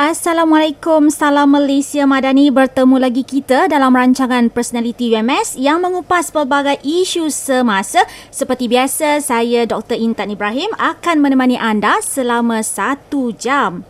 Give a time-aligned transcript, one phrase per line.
[0.00, 2.48] Assalamualaikum, salam Malaysia Madani.
[2.48, 8.08] Bertemu lagi kita dalam rancangan Personality UMS yang mengupas pelbagai isu semasa.
[8.32, 10.00] Seperti biasa, saya Dr.
[10.00, 13.84] Intan Ibrahim akan menemani anda selama satu jam.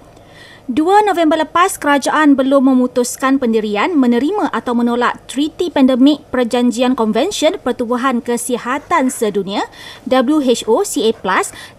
[0.70, 8.22] 2 November lepas, kerajaan belum memutuskan pendirian, menerima atau menolak Treaty Pandemic Perjanjian Convention Pertubuhan
[8.22, 9.66] Kesihatan Sedunia
[10.06, 11.10] WHO CA+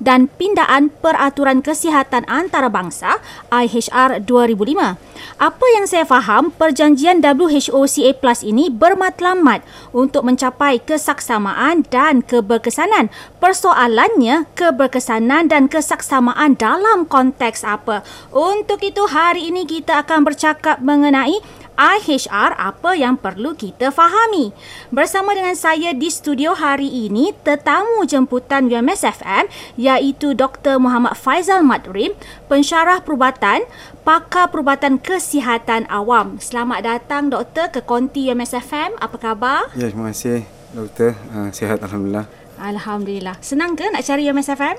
[0.03, 4.99] dan pindaan Peraturan Kesihatan Antarabangsa IHR 2005.
[5.39, 8.11] Apa yang saya faham, perjanjian WHO CA+
[8.43, 9.63] ini bermatlamat
[9.95, 13.07] untuk mencapai kesaksamaan dan keberkesanan.
[13.39, 18.03] Persoalannya, keberkesanan dan kesaksamaan dalam konteks apa?
[18.35, 21.37] Untuk untuk itu hari ini kita akan bercakap mengenai
[21.77, 24.57] IHR apa yang perlu kita fahami.
[24.89, 29.45] Bersama dengan saya di studio hari ini tetamu jemputan UMS FM
[29.77, 30.81] iaitu Dr.
[30.81, 32.17] Muhammad Faizal Madrim,
[32.49, 33.69] pensyarah perubatan,
[34.01, 36.41] pakar perubatan kesihatan awam.
[36.41, 38.97] Selamat datang doktor ke konti UMS FM.
[38.97, 39.69] Apa khabar?
[39.77, 40.41] Ya, terima kasih
[40.73, 41.13] doktor.
[41.29, 42.40] Uh, sihat alhamdulillah.
[42.61, 43.41] Alhamdulillah.
[43.41, 44.77] Senang ke nak cari UMSFM?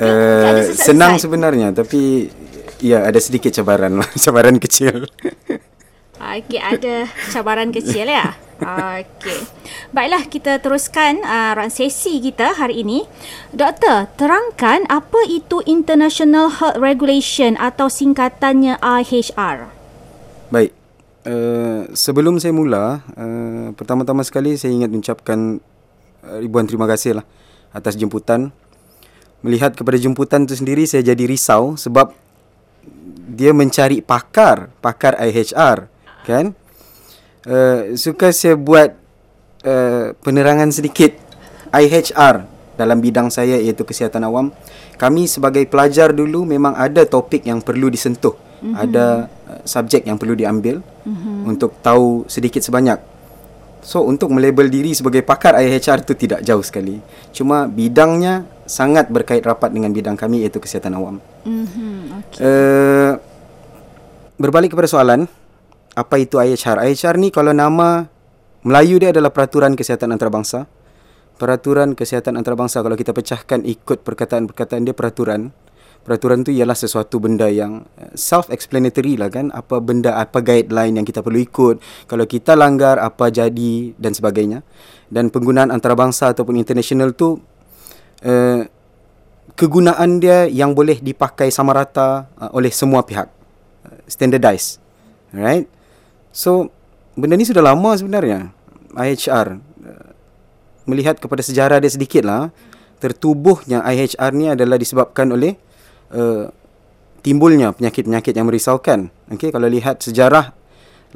[0.00, 2.32] uh, senang sebenarnya tapi
[2.80, 4.08] ya ada sedikit cabaran lah.
[4.24, 5.04] cabaran kecil.
[6.24, 8.32] Okey, ada cabaran kecil ya.
[8.64, 9.44] Okey.
[9.92, 13.04] Baiklah kita teruskan uh, sesi kita hari ini.
[13.52, 19.68] Doktor, terangkan apa itu International Health Regulation atau singkatannya IHR?
[20.48, 20.72] Baik.
[21.24, 25.60] Uh, sebelum saya mula, uh, pertama-tama sekali saya ingat mengucapkan
[26.40, 27.26] ribuan terima kasih lah
[27.74, 28.54] atas jemputan.
[29.44, 32.16] Melihat kepada jemputan itu sendiri saya jadi risau sebab
[33.28, 35.90] dia mencari pakar, pakar IHR,
[36.24, 36.56] kan?
[37.44, 38.96] Uh, suka saya buat
[39.68, 41.12] uh, penerangan sedikit
[41.74, 42.48] IHR
[42.80, 44.48] dalam bidang saya iaitu kesihatan awam.
[44.96, 48.32] Kami sebagai pelajar dulu memang ada topik yang perlu disentuh.
[48.64, 48.74] Mm-hmm.
[48.80, 51.44] Ada uh, subjek yang perlu diambil mm-hmm.
[51.44, 52.96] untuk tahu sedikit sebanyak
[53.84, 57.04] So untuk melabel diri sebagai pakar IHR itu tidak jauh sekali.
[57.36, 61.20] Cuma bidangnya sangat berkait rapat dengan bidang kami iaitu kesihatan awam.
[61.44, 61.96] Mm-hmm.
[62.24, 62.40] Okay.
[62.40, 63.12] Uh, eh,
[64.40, 65.28] berbalik kepada soalan,
[65.92, 66.80] apa itu IHR?
[66.80, 68.08] IHR ni kalau nama
[68.64, 70.64] Melayu dia adalah Peraturan Kesihatan Antarabangsa.
[71.36, 75.52] Peraturan Kesihatan Antarabangsa kalau kita pecahkan ikut perkataan-perkataan dia peraturan
[76.04, 79.50] peraturan tu ialah sesuatu benda yang eh, self-explanatory lah kan.
[79.50, 81.80] Apa benda apa guideline yang kita perlu ikut.
[82.06, 84.60] Kalau kita langgar apa jadi dan sebagainya.
[85.08, 87.40] Dan penggunaan antarabangsa ataupun international tu
[88.24, 88.60] uh,
[89.54, 93.28] kegunaan dia yang boleh dipakai sama rata uh, oleh semua pihak.
[93.84, 94.84] Uh, standardized
[95.34, 95.66] right
[96.30, 96.70] so
[97.18, 98.54] benda ni sudah lama sebenarnya
[98.94, 100.08] IHR uh,
[100.86, 102.54] melihat kepada sejarah dia sedikit lah
[103.02, 105.58] tertubuhnya IHR ni adalah disebabkan oleh
[106.12, 106.50] uh,
[107.24, 109.08] timbulnya penyakit-penyakit yang merisaukan.
[109.32, 110.52] Okey, kalau lihat sejarah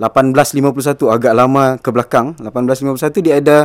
[0.01, 3.59] 1851 agak lama ke belakang, 1851 dia ada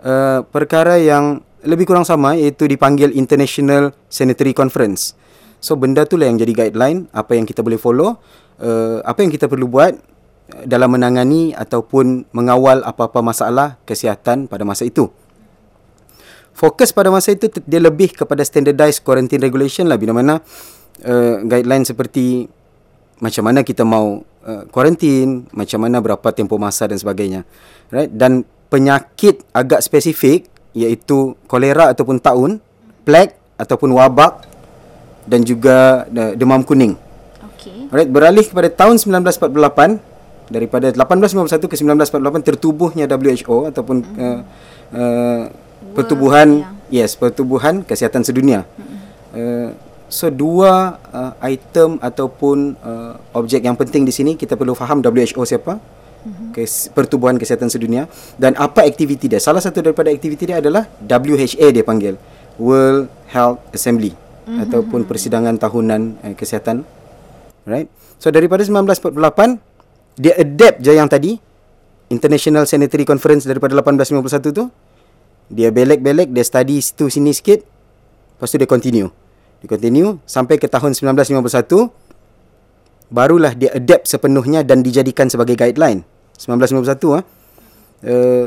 [0.00, 5.12] uh, perkara yang lebih kurang sama iaitu dipanggil International Sanitary Conference.
[5.60, 8.16] So benda tu lah yang jadi guideline apa yang kita boleh follow,
[8.64, 9.92] uh, apa yang kita perlu buat
[10.64, 15.12] dalam menangani ataupun mengawal apa-apa masalah kesihatan pada masa itu.
[16.54, 20.44] Fokus pada masa itu dia lebih kepada standardized quarantine regulation lah bila mana
[21.04, 22.50] uh, guideline seperti
[23.20, 24.64] macam mana kita mau uh,
[25.52, 27.44] macam mana berapa tempoh masa dan sebagainya.
[27.92, 28.10] Right?
[28.12, 32.62] Dan penyakit agak spesifik iaitu kolera ataupun taun,
[33.02, 34.46] plague ataupun wabak
[35.28, 36.96] dan juga uh, demam kuning.
[37.54, 37.92] Okay.
[37.92, 38.08] Right?
[38.08, 44.40] Beralih kepada tahun 1948 daripada 1851 ke 1948 tertubuhnya WHO ataupun uh,
[44.96, 45.42] uh,
[45.96, 48.64] pertubuhan yes pertubuhan kesihatan sedunia.
[48.64, 48.98] Mm-hmm.
[49.34, 49.70] Uh,
[50.10, 55.46] So dua uh, item ataupun uh, objek yang penting di sini kita perlu faham WHO
[55.46, 55.78] siapa?
[55.78, 56.50] Mm-hmm.
[56.50, 59.38] Kes, pertubuhan kesihatan sedunia dan apa aktiviti dia.
[59.38, 62.18] Salah satu daripada aktiviti dia adalah WHA dia panggil
[62.58, 64.66] World Health Assembly mm-hmm.
[64.66, 66.82] ataupun persidangan tahunan uh, kesihatan.
[67.62, 67.86] Right?
[68.18, 69.14] So daripada 1948
[70.18, 71.38] dia adapt je yang tadi
[72.10, 74.66] International Sanitary Conference daripada 1851 tu
[75.50, 77.66] dia belek-belek dia study situ sini sikit
[78.38, 79.10] lepas tu dia continue
[79.60, 81.90] dia continue sampai ke tahun 1951
[83.10, 86.06] barulah dia adapt sepenuhnya dan dijadikan sebagai guideline
[86.38, 87.22] 1951 ah
[88.06, 88.46] uh,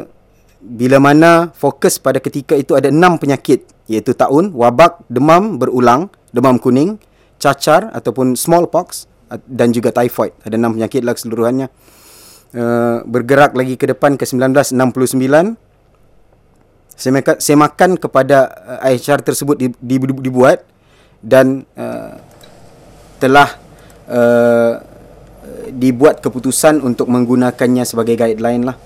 [0.64, 6.56] bila mana fokus pada ketika itu ada enam penyakit iaitu taun, wabak, demam berulang, demam
[6.56, 6.96] kuning,
[7.36, 9.12] cacar ataupun smallpox
[9.44, 10.32] dan juga typhoid.
[10.48, 11.68] Ada enam penyakit lah keseluruhannya.
[12.54, 14.78] Uh, bergerak lagi ke depan ke 1969
[16.96, 20.62] semakan kepada uh, IHR tersebut dibuat
[21.24, 22.20] dan uh,
[23.18, 23.50] telah
[24.12, 24.84] uh,
[25.72, 28.78] dibuat keputusan untuk menggunakannya sebagai guideline lah.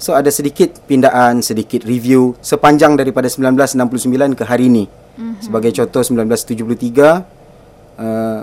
[0.00, 4.88] So ada sedikit pindaan, sedikit review sepanjang daripada 1969 ke hari ini.
[4.88, 5.44] Mm-hmm.
[5.44, 8.40] Sebagai contoh 1973 uh,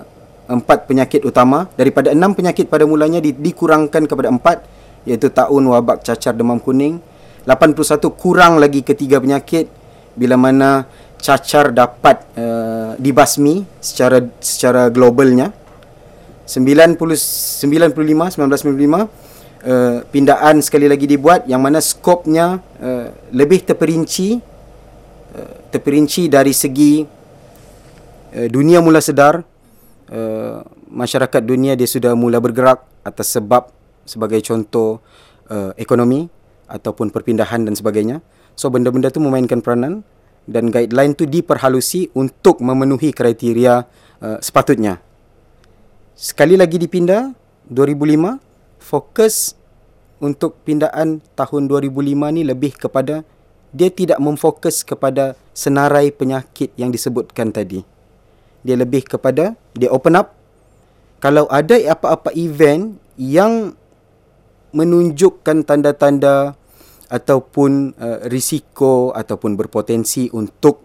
[0.47, 4.77] empat penyakit utama daripada enam penyakit pada mulanya di, dikurangkan kepada empat
[5.07, 6.99] iaitu taun, wabak, cacar, demam kuning.
[7.47, 9.71] 81 kurang lagi ketiga penyakit
[10.19, 10.83] bila mana
[11.15, 15.55] cacar dapat uh, dibasmi secara secara globalnya.
[16.43, 19.07] 90 95 1995
[19.67, 24.39] uh, pindaan sekali lagi dibuat yang mana skopnya uh, lebih terperinci
[25.35, 27.03] uh, terperinci dari segi
[28.31, 33.67] uh, dunia mula sedar uh, masyarakat dunia dia sudah mula bergerak atas sebab
[34.07, 35.03] sebagai contoh
[35.51, 36.31] uh, ekonomi
[36.67, 38.19] ataupun perpindahan dan sebagainya.
[38.53, 40.03] So benda-benda tu memainkan peranan
[40.47, 43.83] dan guideline tu diperhalusi untuk memenuhi kriteria
[44.23, 45.03] uh, sepatutnya.
[46.17, 47.35] Sekali lagi dipindah
[47.69, 48.39] 2005
[48.81, 49.53] fokus
[50.17, 53.21] untuk pindaan tahun 2005 ni lebih kepada
[53.75, 57.83] dia tidak memfokus kepada senarai penyakit yang disebutkan tadi.
[58.65, 60.33] Dia lebih kepada dia open up.
[61.21, 63.73] Kalau ada apa-apa event yang
[64.75, 66.55] menunjukkan tanda-tanda
[67.07, 70.83] ataupun uh, risiko ataupun berpotensi untuk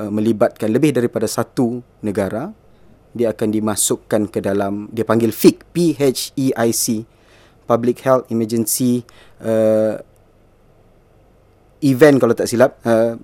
[0.00, 2.48] uh, melibatkan lebih daripada satu negara
[3.16, 7.04] dia akan dimasukkan ke dalam dia panggil FIC P H E I C
[7.64, 9.04] Public Health Emergency
[9.44, 10.00] uh,
[11.84, 13.16] event kalau tak silap uh,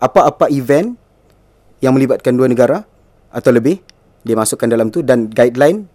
[0.00, 0.96] apa-apa event
[1.80, 2.84] yang melibatkan dua negara
[3.32, 3.80] atau lebih
[4.24, 5.88] dia masukkan dalam tu dan guideline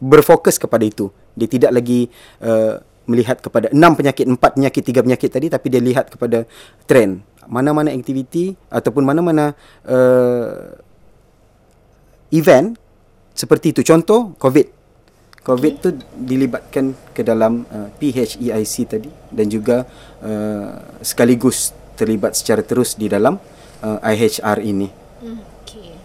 [0.00, 2.12] berfokus kepada itu dia tidak lagi
[2.44, 2.76] uh,
[3.08, 6.44] melihat kepada enam penyakit empat penyakit tiga penyakit tadi tapi dia lihat kepada
[6.84, 9.56] trend mana-mana aktiviti ataupun mana-mana
[9.88, 10.76] uh,
[12.30, 12.78] event
[13.34, 13.82] seperti itu.
[13.82, 14.78] Contoh COVID.
[15.40, 15.82] COVID okay.
[15.82, 19.88] tu dilibatkan ke dalam uh, PHEIC tadi dan juga
[20.20, 23.40] uh, sekaligus terlibat secara terus di dalam
[23.80, 24.88] uh, IHR ini.
[25.24, 25.96] Hmm, okay.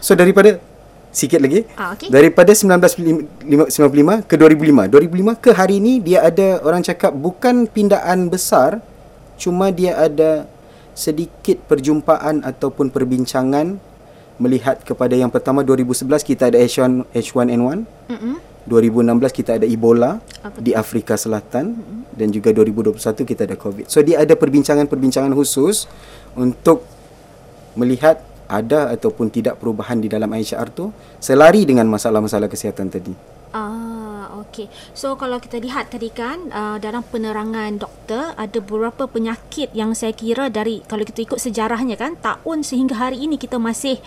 [0.00, 0.56] So daripada
[1.10, 2.06] sikit lagi ah, okay.
[2.08, 4.94] daripada 1995 ke 2005.
[4.94, 8.78] 2005 ke hari ini dia ada orang cakap bukan pindaan besar
[9.34, 10.46] cuma dia ada
[10.94, 13.78] sedikit perjumpaan ataupun perbincangan
[14.40, 17.78] melihat kepada yang pertama 2011 kita ada H1 H1N1.
[18.08, 18.34] Mm-hmm.
[18.68, 22.00] 2016 kita ada Ebola Apa di Afrika Selatan mm-hmm.
[22.14, 23.90] dan juga 2021 kita ada COVID.
[23.90, 25.90] So dia ada perbincangan-perbincangan khusus
[26.38, 26.86] untuk
[27.74, 30.90] melihat ada ataupun tidak perubahan di dalam IHR tu
[31.22, 33.14] selari dengan masalah-masalah kesihatan tadi.
[33.50, 34.70] Ah, okey.
[34.94, 40.14] So kalau kita lihat tadi kan uh, dalam penerangan doktor ada beberapa penyakit yang saya
[40.14, 43.98] kira dari kalau kita ikut sejarahnya kan tahun sehingga hari ini kita masih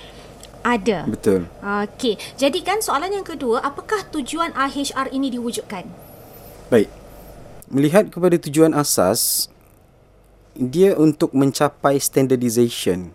[0.64, 1.04] ada.
[1.08, 1.52] Betul.
[1.60, 2.16] Okey.
[2.40, 5.88] Jadi kan soalan yang kedua, apakah tujuan IHR ini diwujudkan?
[6.72, 6.88] Baik.
[7.68, 9.52] Melihat kepada tujuan asas,
[10.56, 13.12] dia untuk mencapai standardization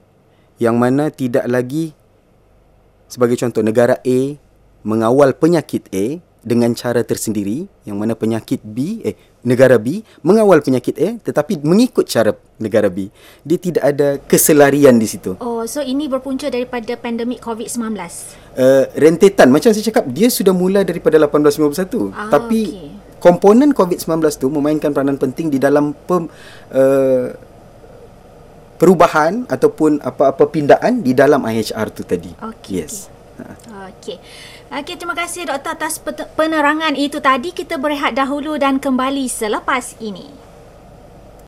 [0.59, 1.95] yang mana tidak lagi
[3.09, 4.21] sebagai contoh negara A
[4.85, 10.95] mengawal penyakit A dengan cara tersendiri yang mana penyakit B eh negara B mengawal penyakit
[10.97, 13.11] A tetapi mengikut cara negara B.
[13.43, 15.35] Dia tidak ada keselarian di situ.
[15.43, 17.99] Oh so ini berpunca daripada pandemik COVID-19
[18.55, 19.51] uh, rentetan.
[19.51, 22.89] Macam saya cakap dia sudah mula daripada 1851 ah, tapi okay.
[23.19, 26.31] komponen COVID-19 tu memainkan peranan penting di dalam pem,
[26.73, 27.35] uh,
[28.79, 33.13] perubahan ataupun apa-apa pindaan di dalam IHR tu tadi okay, yes
[33.99, 34.19] okey
[34.69, 35.97] Okey, terima kasih doktor atas
[36.37, 37.57] penerangan itu tadi.
[37.57, 40.29] Kita berehat dahulu dan kembali selepas ini.